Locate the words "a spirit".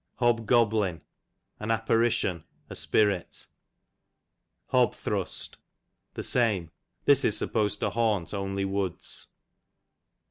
2.71-3.45